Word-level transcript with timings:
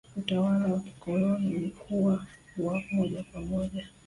utawala 0.17 0.73
wa 0.73 0.79
kikoloni 0.81 1.55
ulikuwa 1.57 2.25
wa 2.57 2.81
moja 2.91 3.23
kwa 3.31 3.41
moja 3.41 3.87